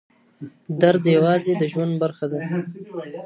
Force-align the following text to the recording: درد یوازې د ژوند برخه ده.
درد 0.81 1.03
یوازې 1.15 1.53
د 1.61 1.63
ژوند 1.71 1.93
برخه 2.03 2.25
ده. 2.31 2.39